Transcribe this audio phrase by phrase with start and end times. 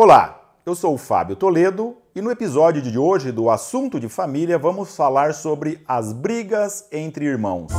[0.00, 4.56] Olá, eu sou o Fábio Toledo e no episódio de hoje do Assunto de Família
[4.56, 7.72] vamos falar sobre as brigas entre irmãos.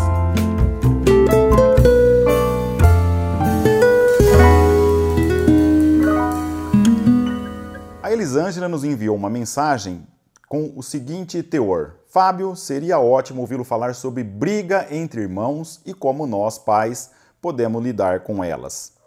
[8.04, 10.06] A Elisângela nos enviou uma mensagem
[10.50, 16.28] com o seguinte teor: Fábio, seria ótimo ouvi-lo falar sobre briga entre irmãos e como
[16.28, 17.12] nós, pais,
[17.42, 18.99] podemos lidar com elas.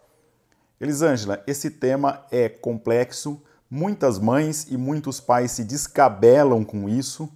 [0.83, 3.41] Elisângela, esse tema é complexo,
[3.71, 7.31] muitas mães e muitos pais se descabelam com isso,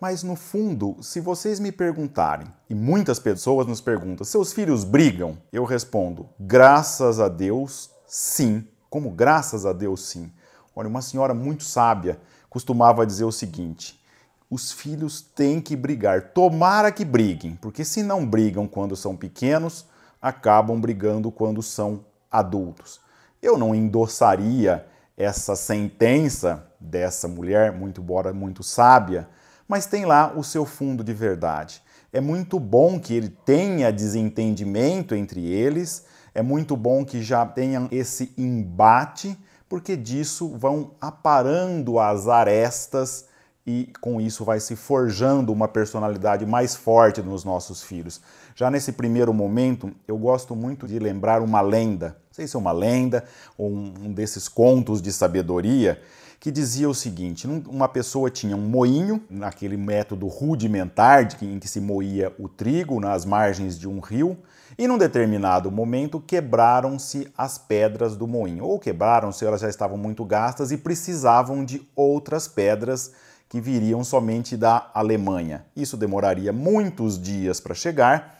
[0.00, 5.38] mas no fundo, se vocês me perguntarem, e muitas pessoas nos perguntam, seus filhos brigam?
[5.52, 8.66] Eu respondo, graças a Deus, sim.
[8.90, 10.32] Como graças a Deus, sim.
[10.74, 12.18] Olha, uma senhora muito sábia
[12.50, 14.02] costumava dizer o seguinte:
[14.50, 19.86] os filhos têm que brigar, tomara que briguem, porque se não brigam quando são pequenos,
[20.20, 23.00] acabam brigando quando são adultos.
[23.40, 29.28] Eu não endossaria essa sentença dessa mulher, muito embora muito sábia,
[29.66, 31.82] mas tem lá o seu fundo de verdade.
[32.12, 36.04] É muito bom que ele tenha desentendimento entre eles,
[36.34, 43.27] é muito bom que já tenham esse embate, porque disso vão aparando as arestas
[43.68, 48.18] e com isso vai se forjando uma personalidade mais forte nos nossos filhos.
[48.54, 52.58] Já nesse primeiro momento, eu gosto muito de lembrar uma lenda, não sei se é
[52.58, 53.24] uma lenda
[53.58, 56.00] ou um desses contos de sabedoria,
[56.40, 61.80] que dizia o seguinte: uma pessoa tinha um moinho, naquele método rudimentar em que se
[61.80, 64.38] moía o trigo nas margens de um rio,
[64.78, 70.24] e num determinado momento quebraram-se as pedras do moinho, ou quebraram-se, elas já estavam muito
[70.24, 73.12] gastas e precisavam de outras pedras
[73.48, 75.64] que viriam somente da Alemanha.
[75.74, 78.37] Isso demoraria muitos dias para chegar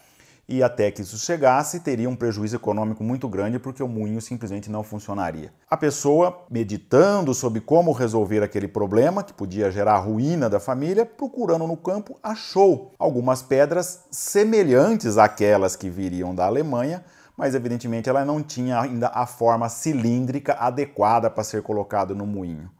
[0.48, 4.70] e até que isso chegasse teria um prejuízo econômico muito grande porque o moinho simplesmente
[4.70, 5.52] não funcionaria.
[5.68, 11.66] A pessoa, meditando sobre como resolver aquele problema que podia gerar ruína da família, procurando
[11.66, 17.04] no campo, achou algumas pedras semelhantes àquelas que viriam da Alemanha,
[17.36, 22.70] mas evidentemente ela não tinha ainda a forma cilíndrica adequada para ser colocado no moinho.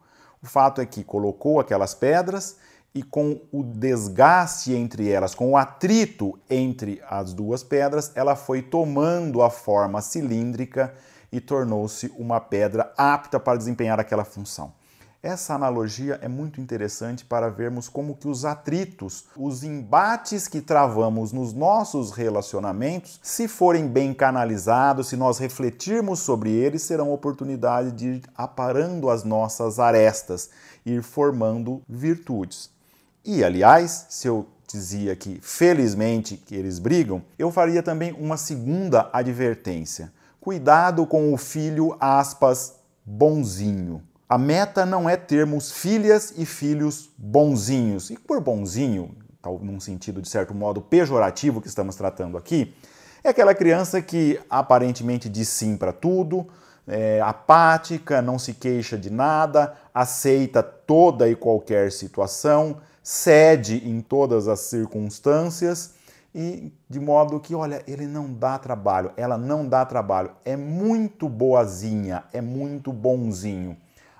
[0.41, 2.57] O fato é que colocou aquelas pedras
[2.93, 8.61] e com o desgaste entre elas, com o atrito entre as duas pedras, ela foi
[8.61, 10.93] tomando a forma cilíndrica
[11.31, 14.73] e tornou-se uma pedra apta para desempenhar aquela função.
[15.21, 21.33] Essa analogia é muito interessante para vermos como que os atritos, os embates que travamos
[21.33, 28.07] nos nossos relacionamentos, se forem bem canalizados, se nós refletirmos sobre eles, serão oportunidade de
[28.07, 30.51] ir aparando as nossas arestas,
[30.85, 32.78] ir formando virtudes.
[33.23, 39.09] E aliás, se eu dizia que felizmente que eles brigam, eu faria também uma segunda
[39.11, 40.11] advertência.
[40.39, 42.75] Cuidado com o filho aspas
[43.05, 44.03] bonzinho.
[44.27, 48.11] A meta não é termos filhas e filhos bonzinhos.
[48.11, 49.15] E por bonzinho,
[49.61, 52.75] num sentido de certo modo pejorativo que estamos tratando aqui,
[53.23, 56.47] é aquela criança que aparentemente diz sim para tudo,
[56.87, 62.77] é apática, não se queixa de nada, aceita toda e qualquer situação,
[63.11, 65.95] cede em todas as circunstâncias
[66.33, 71.27] e de modo que, olha, ele não dá trabalho, ela não dá trabalho, é muito
[71.27, 73.75] boazinha, é muito bonzinho.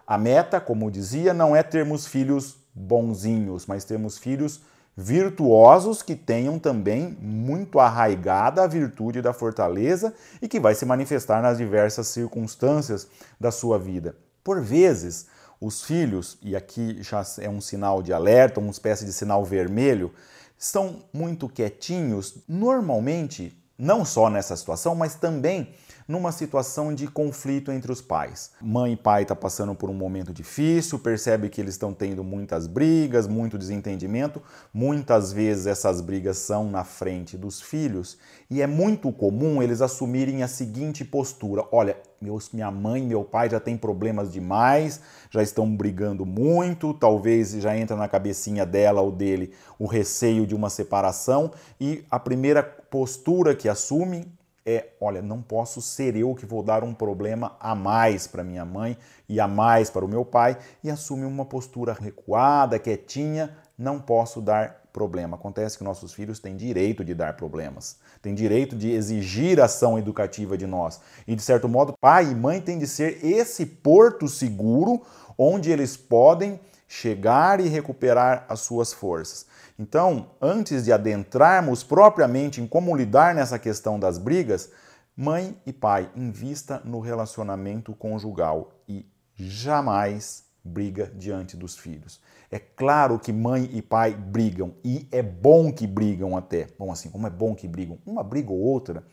[0.08, 4.64] A meta, como dizia, não é termos filhos bonzinhos, mas termos filhos
[4.98, 11.44] virtuosos que tenham também muito arraigada a virtude da fortaleza e que vai se manifestar
[11.44, 13.08] nas diversas circunstâncias
[13.40, 14.16] da sua vida.
[14.44, 15.28] Por vezes,
[15.59, 20.14] os filhos, e aqui já é um sinal de alerta, uma espécie de sinal vermelho,
[20.58, 25.74] estão muito quietinhos, normalmente, não só nessa situação, mas também
[26.09, 28.50] numa situação de conflito entre os pais.
[28.59, 32.24] Mãe e pai estão tá passando por um momento difícil, percebe que eles estão tendo
[32.24, 34.42] muitas brigas, muito desentendimento.
[34.74, 38.18] Muitas vezes essas brigas são na frente dos filhos
[38.50, 43.24] e é muito comum eles assumirem a seguinte postura: olha, meus, minha mãe e meu
[43.24, 45.00] pai já têm problemas demais,
[45.30, 50.56] já estão brigando muito, talvez já entra na cabecinha dela ou dele o receio de
[50.56, 54.26] uma separação e a primeira postura que assumem
[54.70, 58.64] é, olha, não posso ser eu que vou dar um problema a mais para minha
[58.64, 58.96] mãe
[59.28, 64.40] e a mais para o meu pai e assume uma postura recuada, quietinha, não posso
[64.40, 65.38] dar problema.
[65.38, 70.56] Acontece que nossos filhos têm direito de dar problemas, têm direito de exigir ação educativa
[70.56, 71.02] de nós.
[71.28, 75.02] E de certo modo, pai e mãe têm de ser esse porto seguro
[75.36, 79.46] onde eles podem chegar e recuperar as suas forças.
[79.78, 84.72] Então, antes de adentrarmos propriamente em como lidar nessa questão das brigas,
[85.16, 89.06] mãe e pai, invista no relacionamento conjugal e
[89.36, 92.20] jamais briga diante dos filhos.
[92.52, 96.68] É claro que mãe e pai brigam e é bom que brigam até.
[96.78, 98.00] Bom, assim, como é bom que brigam?
[98.03, 99.03] Uma briga ou outra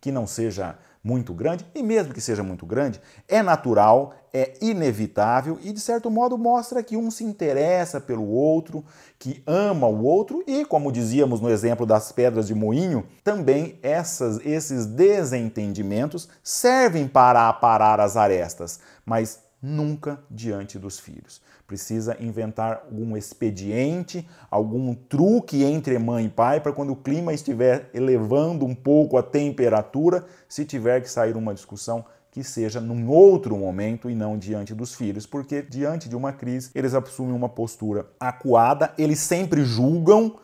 [0.00, 5.56] que não seja muito grande, e mesmo que seja muito grande, é natural, é inevitável
[5.62, 8.84] e, de certo modo, mostra que um se interessa pelo outro,
[9.16, 14.44] que ama o outro e, como dizíamos no exemplo das pedras de moinho, também essas,
[14.44, 21.40] esses desentendimentos servem para aparar as arestas, mas nunca diante dos filhos.
[21.66, 27.90] Precisa inventar algum expediente, algum truque entre mãe e pai para quando o clima estiver
[27.92, 33.56] elevando um pouco a temperatura, se tiver que sair uma discussão, que seja num outro
[33.56, 38.06] momento e não diante dos filhos, porque diante de uma crise eles assumem uma postura
[38.20, 40.36] acuada, eles sempre julgam,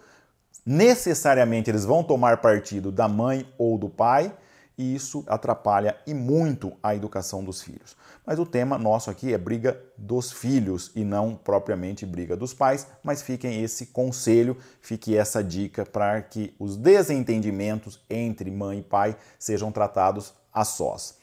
[0.65, 4.33] necessariamente eles vão tomar partido da mãe ou do pai,
[4.77, 7.97] e isso atrapalha e muito a educação dos filhos.
[8.27, 12.87] Mas o tema nosso aqui é briga dos filhos e não propriamente briga dos pais,
[13.03, 19.17] mas fiquem esse conselho, fique essa dica para que os desentendimentos entre mãe e pai
[19.39, 21.21] sejam tratados a sós.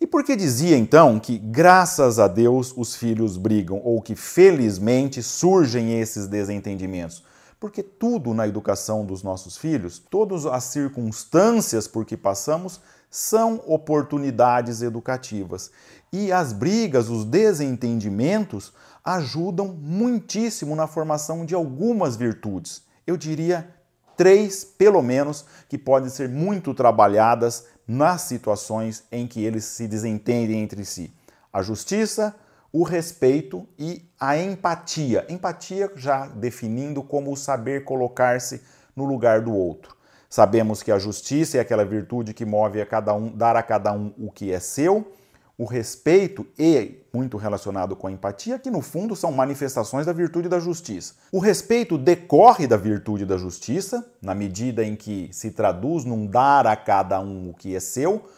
[0.00, 5.22] E por que dizia então que graças a Deus os filhos brigam ou que felizmente
[5.22, 7.24] surgem esses desentendimentos?
[7.60, 14.82] Porque tudo na educação dos nossos filhos, todas as circunstâncias por que passamos, são oportunidades
[14.82, 15.70] educativas.
[16.12, 18.72] E as brigas, os desentendimentos
[19.04, 22.82] ajudam muitíssimo na formação de algumas virtudes.
[23.06, 23.68] Eu diria
[24.16, 30.60] três, pelo menos, que podem ser muito trabalhadas nas situações em que eles se desentendem
[30.60, 31.12] entre si:
[31.52, 32.34] a justiça,
[32.72, 35.24] o respeito e a empatia.
[35.28, 38.62] Empatia já definindo como o saber colocar-se
[38.94, 39.96] no lugar do outro.
[40.28, 43.92] Sabemos que a justiça é aquela virtude que move a cada um, dar a cada
[43.92, 45.12] um o que é seu.
[45.56, 50.48] O respeito e muito relacionado com a empatia, que no fundo são manifestações da virtude
[50.48, 51.14] da justiça.
[51.32, 56.64] O respeito decorre da virtude da justiça, na medida em que se traduz num dar
[56.66, 58.28] a cada um o que é seu,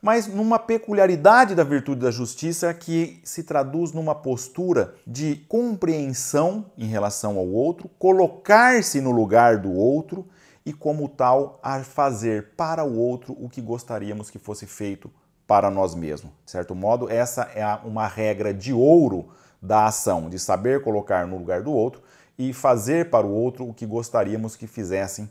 [0.00, 6.86] mas numa peculiaridade da virtude da justiça que se traduz numa postura de compreensão em
[6.86, 10.26] relação ao outro, colocar-se no lugar do outro
[10.64, 15.10] e, como tal, a fazer para o outro o que gostaríamos que fosse feito
[15.46, 16.30] para nós mesmos.
[16.44, 19.30] De certo modo, essa é uma regra de ouro
[19.60, 22.02] da ação, de saber colocar no lugar do outro
[22.38, 25.28] e fazer para o outro o que gostaríamos que fizessem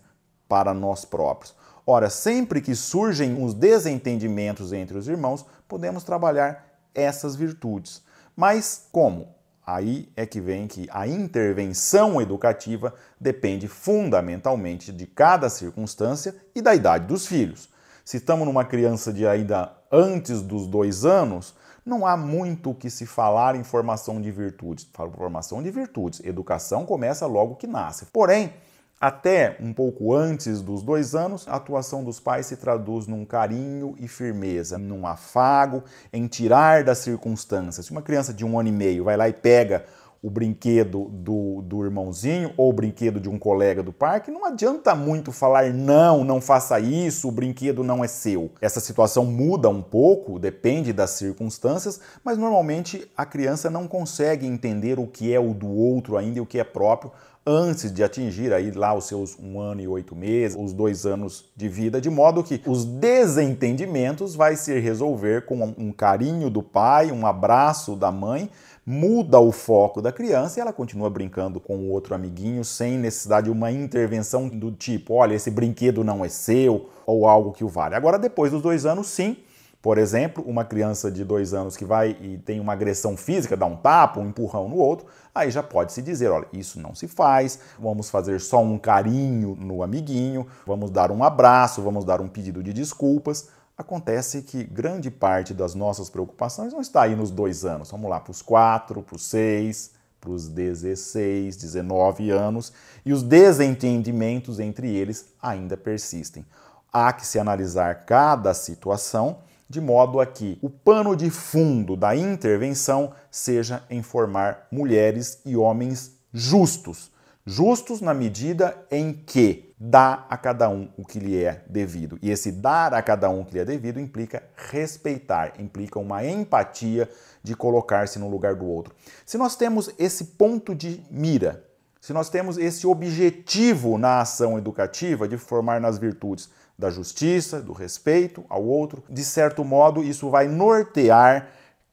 [0.50, 1.56] para nós próprios.
[1.90, 8.02] Ora, sempre que surgem os desentendimentos entre os irmãos, podemos trabalhar essas virtudes.
[8.36, 9.30] Mas como?
[9.66, 16.76] Aí é que vem que a intervenção educativa depende fundamentalmente de cada circunstância e da
[16.76, 17.70] idade dos filhos.
[18.04, 21.56] Se estamos numa criança de ainda antes dos dois anos,
[21.86, 24.86] não há muito o que se falar em formação de virtudes.
[24.94, 26.20] Falo formação de virtudes.
[26.20, 28.08] Educação começa logo que nasce.
[28.08, 28.54] Porém,
[29.00, 33.96] até um pouco antes dos dois anos, a atuação dos pais se traduz num carinho
[34.00, 37.86] e firmeza, num afago, em tirar das circunstâncias.
[37.86, 39.86] Se uma criança de um ano e meio vai lá e pega
[40.22, 44.96] o brinquedo do, do irmãozinho ou o brinquedo de um colega do parque, não adianta
[44.96, 48.52] muito falar não, não faça isso, o brinquedo não é seu.
[48.62, 55.00] Essa situação muda um pouco, depende das circunstâncias, mas normalmente a criança não consegue entender
[55.00, 57.12] o que é o do outro ainda e o que é próprio
[57.48, 61.46] antes de atingir aí lá os seus um ano e oito meses, os dois anos
[61.56, 67.10] de vida, de modo que os desentendimentos vai se resolver com um carinho do pai,
[67.10, 68.50] um abraço da mãe,
[68.90, 73.48] muda o foco da criança e ela continua brincando com o outro amiguinho sem necessidade
[73.48, 77.68] de uma intervenção do tipo, olha, esse brinquedo não é seu ou algo que o
[77.68, 77.96] vale.
[77.96, 79.36] Agora, depois dos dois anos, sim,
[79.82, 83.66] por exemplo, uma criança de dois anos que vai e tem uma agressão física, dá
[83.66, 87.10] um tapa, um empurrão no outro, aí já pode se dizer: olha, isso não se
[87.10, 92.30] faz, vamos fazer só um carinho no amiguinho, vamos dar um abraço, vamos dar um
[92.30, 93.50] pedido de desculpas.
[93.78, 97.92] Acontece que grande parte das nossas preocupações não está aí nos dois anos.
[97.92, 102.74] Vamos lá, para os quatro, para os seis, para os 16, 19 anos,
[103.06, 106.44] e os desentendimentos entre eles ainda persistem.
[106.92, 109.38] Há que se analisar cada situação
[109.70, 115.56] de modo a que o pano de fundo da intervenção seja em formar mulheres e
[115.56, 117.12] homens justos.
[117.46, 122.18] Justos na medida em que dá a cada um o que lhe é devido.
[122.22, 126.26] E esse dar a cada um o que lhe é devido implica respeitar, implica uma
[126.26, 127.10] empatia
[127.44, 128.96] de colocar-se no lugar do outro.
[129.26, 131.64] Se nós temos esse ponto de mira,
[132.02, 137.74] se nós temos esse objetivo na ação educativa de formar nas virtudes da justiça, do
[137.74, 141.50] respeito ao outro, de certo modo isso vai nortear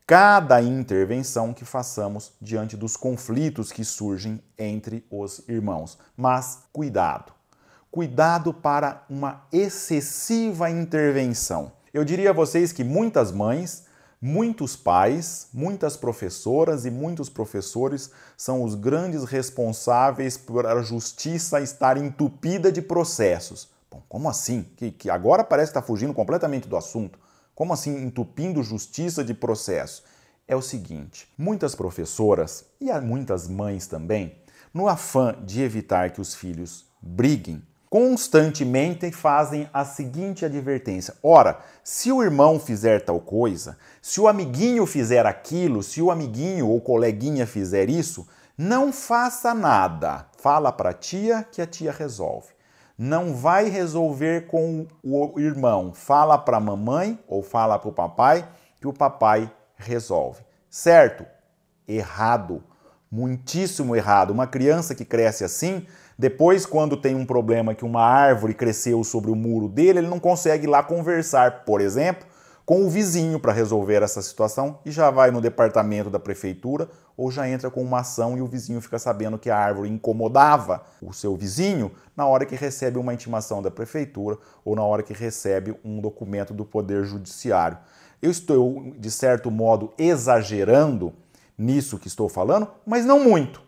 [0.06, 5.98] cada intervenção que façamos diante dos conflitos que surgem entre os irmãos.
[6.14, 7.32] Mas cuidado,
[7.94, 11.70] cuidado para uma excessiva intervenção.
[11.92, 13.84] Eu diria a vocês que muitas mães,
[14.20, 21.96] muitos pais, muitas professoras e muitos professores são os grandes responsáveis por a justiça estar
[21.96, 23.68] entupida de processos.
[23.88, 24.66] Bom, como assim?
[24.76, 27.16] Que, que agora parece que está fugindo completamente do assunto.
[27.54, 30.02] Como assim entupindo justiça de processo?
[30.48, 34.36] É o seguinte: muitas professoras e muitas mães também,
[34.74, 37.62] no afã de evitar que os filhos briguem,
[37.94, 44.84] constantemente fazem a seguinte advertência: ora, se o irmão fizer tal coisa, se o amiguinho
[44.84, 48.26] fizer aquilo, se o amiguinho ou coleguinha fizer isso,
[48.58, 50.26] não faça nada.
[50.36, 52.48] Fala para a tia que a tia resolve
[52.96, 55.92] não vai resolver com o irmão.
[55.92, 58.48] Fala para a mamãe ou fala para o papai
[58.80, 60.44] que o papai resolve.
[60.70, 61.26] Certo?
[61.88, 62.62] Errado.
[63.10, 64.30] Muitíssimo errado.
[64.30, 69.30] Uma criança que cresce assim, depois, quando tem um problema que uma árvore cresceu sobre
[69.30, 72.26] o muro dele, ele não consegue ir lá conversar, por exemplo,
[72.64, 77.30] com o vizinho para resolver essa situação e já vai no departamento da prefeitura ou
[77.30, 81.12] já entra com uma ação e o vizinho fica sabendo que a árvore incomodava o
[81.12, 85.76] seu vizinho na hora que recebe uma intimação da prefeitura ou na hora que recebe
[85.84, 87.76] um documento do Poder Judiciário.
[88.22, 91.12] Eu estou, de certo modo, exagerando
[91.58, 93.62] nisso que estou falando, mas não muito,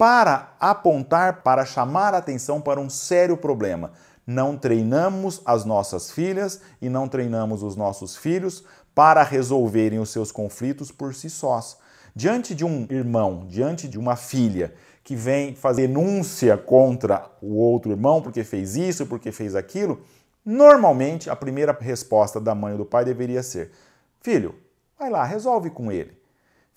[0.00, 3.92] para apontar, para chamar a atenção para um sério problema
[4.30, 8.64] não treinamos as nossas filhas e não treinamos os nossos filhos
[8.94, 11.76] para resolverem os seus conflitos por si sós.
[12.14, 17.90] Diante de um irmão, diante de uma filha que vem fazer denúncia contra o outro
[17.90, 20.00] irmão porque fez isso, porque fez aquilo,
[20.44, 23.72] normalmente a primeira resposta da mãe ou do pai deveria ser:
[24.20, 24.54] Filho,
[24.96, 26.19] vai lá, resolve com ele.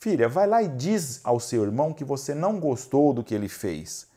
[0.03, 3.47] Filha, vai lá e diz ao seu irmão que você não gostou do que ele
[3.47, 4.11] fez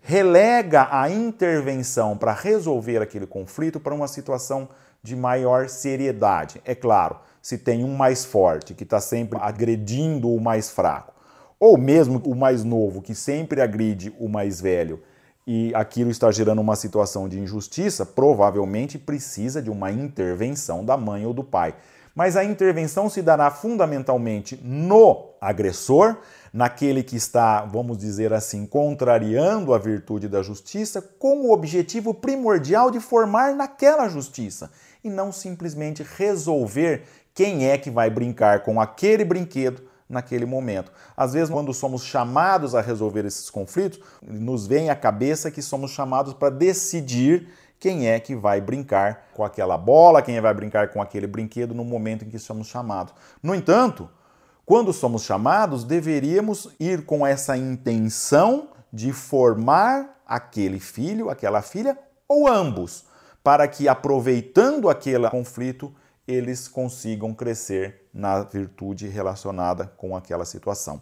[0.00, 4.68] relega a intervenção para resolver aquele conflito para uma situação
[5.02, 6.60] de maior seriedade.
[6.64, 11.14] É claro, se tem um mais forte que está sempre agredindo o mais fraco,
[11.60, 15.02] ou mesmo o mais novo que sempre agride o mais velho
[15.46, 21.26] e aquilo está gerando uma situação de injustiça, provavelmente precisa de uma intervenção da mãe
[21.26, 21.74] ou do pai.
[22.18, 26.16] Mas a intervenção se dará fundamentalmente no agressor
[26.52, 32.90] naquele que está, vamos dizer assim, contrariando a virtude da justiça, com o objetivo primordial
[32.90, 34.68] de formar naquela justiça
[35.04, 40.90] e não simplesmente resolver quem é que vai brincar com aquele brinquedo naquele momento.
[41.16, 45.92] Às vezes, quando somos chamados a resolver esses conflitos, nos vem à cabeça que somos
[45.92, 50.88] chamados para decidir quem é que vai brincar com aquela bola, quem é vai brincar
[50.88, 53.14] com aquele brinquedo no momento em que somos chamados.
[53.42, 54.08] No entanto,
[54.66, 62.48] quando somos chamados, deveríamos ir com essa intenção de formar aquele filho, aquela filha, ou
[62.48, 63.04] ambos,
[63.42, 65.94] para que, aproveitando aquele conflito,
[66.26, 71.00] eles consigam crescer na virtude relacionada com aquela situação.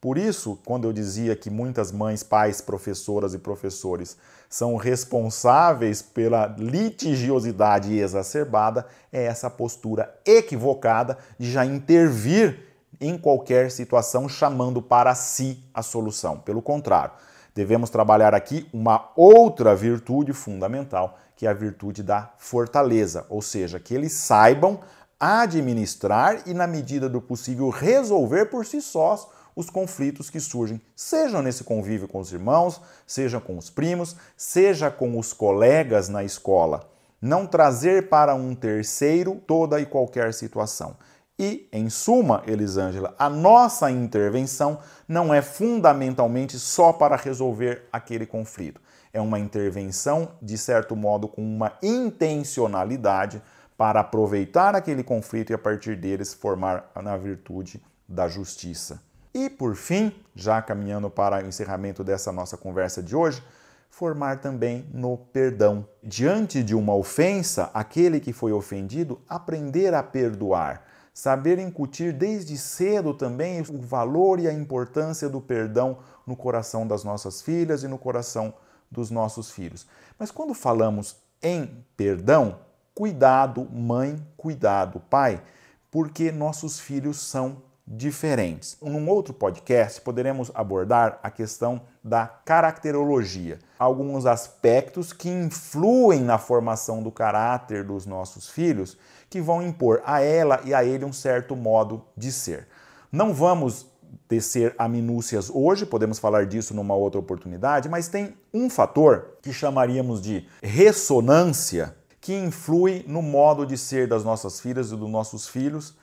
[0.00, 4.16] Por isso, quando eu dizia que muitas mães, pais, professoras e professores
[4.48, 12.60] são responsáveis pela litigiosidade exacerbada, é essa postura equivocada de já intervir
[13.00, 16.38] em qualquer situação chamando para si a solução.
[16.38, 17.14] Pelo contrário,
[17.52, 23.80] devemos trabalhar aqui uma outra virtude fundamental, que é a virtude da fortaleza, ou seja,
[23.80, 24.78] que eles saibam
[25.18, 29.26] administrar e, na medida do possível, resolver por si sós
[29.58, 34.88] os conflitos que surgem, sejam nesse convívio com os irmãos, seja com os primos, seja
[34.88, 36.88] com os colegas na escola.
[37.20, 40.96] Não trazer para um terceiro toda e qualquer situação.
[41.36, 48.80] E, em suma, Elisângela, a nossa intervenção não é fundamentalmente só para resolver aquele conflito.
[49.12, 53.42] É uma intervenção, de certo modo, com uma intencionalidade
[53.76, 59.07] para aproveitar aquele conflito e, a partir deles, formar na virtude da justiça.
[59.34, 63.42] E, por fim, já caminhando para o encerramento dessa nossa conversa de hoje,
[63.90, 65.86] formar também no perdão.
[66.02, 70.84] Diante de uma ofensa, aquele que foi ofendido aprender a perdoar
[71.18, 77.02] Saber incutir desde cedo também o valor e a importância do perdão no coração das
[77.02, 78.54] nossas filhas e no coração
[78.88, 79.84] dos nossos filhos.
[80.16, 82.60] Mas quando falamos em perdão,
[82.94, 85.42] cuidado, mãe, cuidado, pai,
[85.90, 88.76] porque nossos filhos são diferentes.
[88.82, 97.02] Num outro podcast, poderemos abordar a questão da caracterologia, alguns aspectos que influem na formação
[97.02, 98.98] do caráter dos nossos filhos,
[99.30, 102.68] que vão impor a ela e a ele um certo modo de ser.
[103.10, 103.86] Não vamos
[104.28, 109.52] descer a minúcias hoje, podemos falar disso numa outra oportunidade, mas tem um fator que
[109.52, 115.48] chamaríamos de ressonância que influi no modo de ser das nossas filhas e dos nossos
[115.48, 115.96] filhos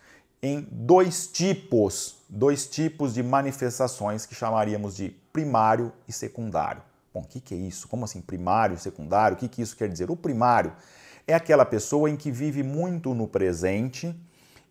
[0.46, 6.82] em dois tipos, dois tipos de manifestações que chamaríamos de primário e secundário.
[7.14, 7.88] Bom, o que, que é isso?
[7.88, 9.36] Como assim primário e secundário?
[9.36, 10.12] O que, que isso quer dizer?
[10.12, 10.74] O primário
[11.28, 14.16] é aquela pessoa em que vive muito no presente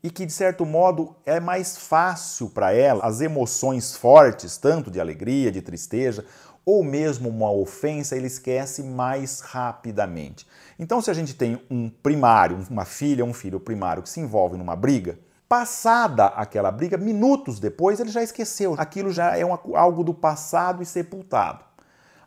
[0.03, 5.01] e que, de certo modo, é mais fácil para ela as emoções fortes, tanto de
[5.01, 6.25] alegria, de tristeza,
[6.65, 10.47] ou mesmo uma ofensa, ele esquece mais rapidamente.
[10.79, 14.57] Então, se a gente tem um primário, uma filha, um filho primário que se envolve
[14.57, 15.19] numa briga,
[15.55, 18.75] Passada aquela briga, minutos depois ele já esqueceu.
[18.77, 21.65] Aquilo já é uma, algo do passado e sepultado.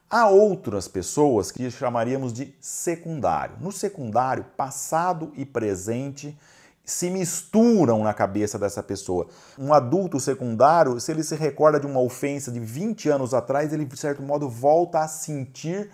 [0.09, 3.57] Há outras pessoas que chamaríamos de secundário.
[3.59, 6.39] No secundário, passado e presente
[6.85, 9.27] se misturam na cabeça dessa pessoa.
[9.59, 13.83] Um adulto secundário, se ele se recorda de uma ofensa de 20 anos atrás, ele,
[13.83, 15.91] de certo modo, volta a sentir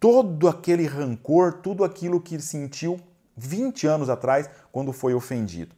[0.00, 2.98] todo aquele rancor, tudo aquilo que sentiu
[3.36, 5.72] 20 anos atrás quando foi ofendido.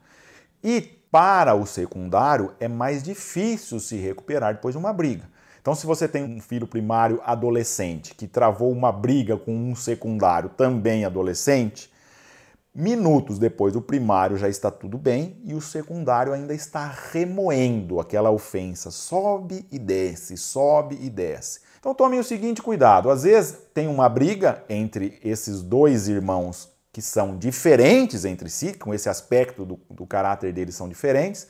[0.68, 0.80] E
[1.12, 5.23] para o secundário é mais difícil se recuperar depois de uma briga.
[5.62, 10.49] Então, se você tem um filho primário adolescente que travou uma briga com um secundário
[10.49, 11.88] também adolescente,
[12.75, 18.32] minutos depois o primário já está tudo bem e o secundário ainda está remoendo aquela
[18.32, 18.90] ofensa.
[18.90, 21.61] Sobe e desce, sobe e desce.
[21.78, 27.02] Então, tome o seguinte cuidado: às vezes tem uma briga entre esses dois irmãos que
[27.02, 31.46] são diferentes entre si, com esse aspecto do, do caráter deles são diferentes.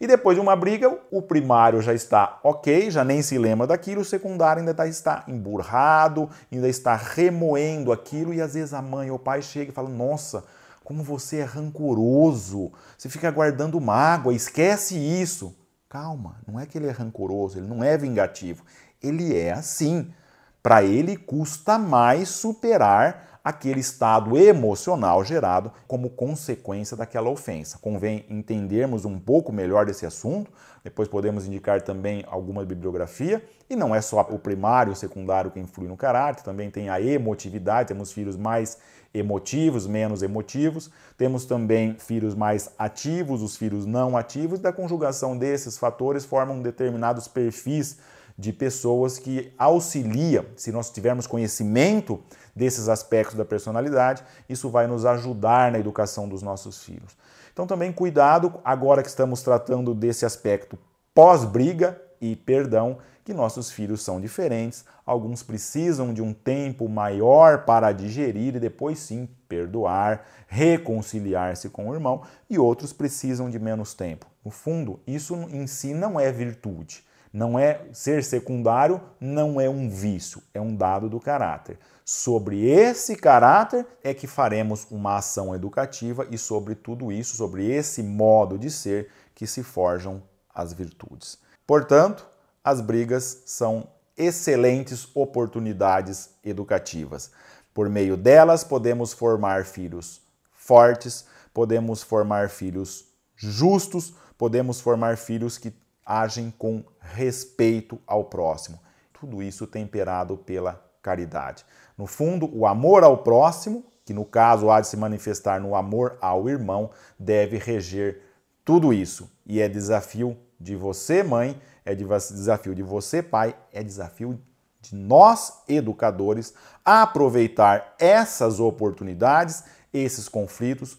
[0.00, 4.00] E depois de uma briga, o primário já está ok, já nem se lembra daquilo,
[4.00, 9.08] o secundário ainda tá, está emburrado, ainda está remoendo aquilo, e às vezes a mãe
[9.08, 10.42] ou o pai chega e fala: Nossa,
[10.82, 15.54] como você é rancoroso, você fica guardando mágoa, esquece isso.
[15.88, 18.64] Calma, não é que ele é rancoroso, ele não é vingativo,
[19.00, 20.12] ele é assim.
[20.60, 27.78] Para ele custa mais superar aquele estado emocional gerado como consequência daquela ofensa.
[27.80, 30.52] Convém entendermos um pouco melhor desse assunto,
[30.84, 35.50] depois podemos indicar também alguma bibliografia, e não é só o primário e o secundário
[35.50, 38.76] que influi no caráter, também tem a emotividade, temos filhos mais
[39.14, 45.38] emotivos, menos emotivos, temos também filhos mais ativos, os filhos não ativos, e da conjugação
[45.38, 47.96] desses fatores formam determinados perfis
[48.38, 52.22] de pessoas que auxiliam, se nós tivermos conhecimento
[52.54, 57.16] desses aspectos da personalidade, isso vai nos ajudar na educação dos nossos filhos.
[57.52, 60.78] Então também cuidado agora que estamos tratando desse aspecto
[61.12, 67.92] pós-briga e perdão, que nossos filhos são diferentes, alguns precisam de um tempo maior para
[67.92, 74.26] digerir e depois sim perdoar, reconciliar-se com o irmão, e outros precisam de menos tempo.
[74.44, 77.04] No fundo, isso em si não é virtude.
[77.32, 81.78] Não é ser secundário, não é um vício, é um dado do caráter.
[82.04, 88.02] Sobre esse caráter é que faremos uma ação educativa e sobre tudo isso, sobre esse
[88.02, 90.22] modo de ser que se forjam
[90.54, 91.38] as virtudes.
[91.66, 92.26] Portanto,
[92.64, 97.30] as brigas são excelentes oportunidades educativas.
[97.72, 105.72] Por meio delas, podemos formar filhos fortes, podemos formar filhos justos, podemos formar filhos que
[106.08, 108.80] agem com respeito ao próximo.
[109.12, 111.66] Tudo isso temperado pela caridade.
[111.98, 116.16] No fundo, o amor ao próximo, que no caso há de se manifestar no amor
[116.22, 118.22] ao irmão, deve reger
[118.64, 119.30] tudo isso.
[119.44, 124.40] E é desafio de você, mãe, é desafio de você, pai, é desafio
[124.80, 130.98] de nós, educadores, aproveitar essas oportunidades, esses conflitos,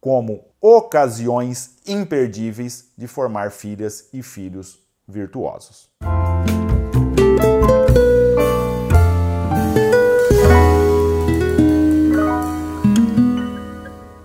[0.00, 5.90] como ocasiões imperdíveis de formar filhas e filhos virtuosos.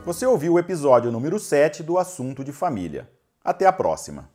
[0.06, 3.10] Você ouviu o episódio número 7 do Assunto de Família.
[3.44, 4.30] Até a próxima!